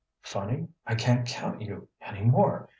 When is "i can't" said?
0.87-1.27